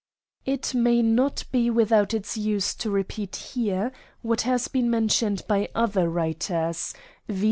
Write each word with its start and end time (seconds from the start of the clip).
It 0.47 0.73
may 0.73 1.03
not 1.03 1.43
be 1.51 1.69
without 1.69 2.11
its 2.11 2.35
use 2.35 2.73
to 2.73 2.89
repeat 2.89 3.35
here 3.35 3.91
what 4.23 4.41
has 4.41 4.67
been 4.67 4.89
mentioned 4.89 5.43
by 5.47 5.69
other 5.75 6.09
writers, 6.09 6.95
viz. 7.27 7.39